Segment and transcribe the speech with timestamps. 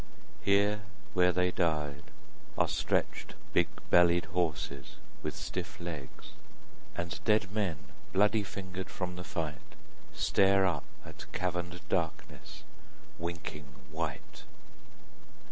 [0.41, 0.81] Here
[1.13, 2.01] where they died
[2.57, 6.31] Are stretched big bellied horses with stiff legs;
[6.95, 7.77] And dead men,
[8.11, 9.75] bloody fingered from the fight,
[10.11, 12.63] Stare up at caverned darkness
[13.19, 14.41] winking white.